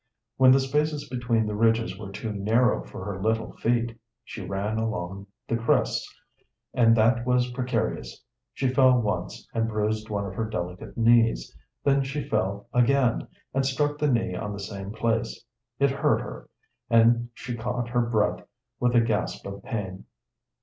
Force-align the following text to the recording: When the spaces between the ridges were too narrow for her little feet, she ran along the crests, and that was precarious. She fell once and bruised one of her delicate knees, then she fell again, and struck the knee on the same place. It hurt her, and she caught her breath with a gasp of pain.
When 0.37 0.51
the 0.51 0.59
spaces 0.59 1.07
between 1.07 1.45
the 1.45 1.53
ridges 1.53 1.95
were 1.95 2.11
too 2.11 2.31
narrow 2.33 2.83
for 2.83 3.05
her 3.05 3.21
little 3.21 3.51
feet, 3.57 3.99
she 4.23 4.43
ran 4.43 4.79
along 4.79 5.27
the 5.47 5.57
crests, 5.57 6.11
and 6.73 6.97
that 6.97 7.23
was 7.23 7.51
precarious. 7.51 8.19
She 8.51 8.67
fell 8.69 8.99
once 8.99 9.47
and 9.53 9.67
bruised 9.67 10.09
one 10.09 10.25
of 10.25 10.33
her 10.33 10.45
delicate 10.49 10.97
knees, 10.97 11.55
then 11.83 12.01
she 12.03 12.27
fell 12.27 12.67
again, 12.73 13.27
and 13.53 13.63
struck 13.63 13.99
the 13.99 14.11
knee 14.11 14.33
on 14.35 14.53
the 14.53 14.59
same 14.59 14.89
place. 14.89 15.45
It 15.77 15.91
hurt 15.91 16.21
her, 16.21 16.49
and 16.89 17.29
she 17.35 17.55
caught 17.55 17.89
her 17.89 18.01
breath 18.01 18.43
with 18.79 18.95
a 18.95 19.01
gasp 19.01 19.45
of 19.45 19.61
pain. 19.61 20.05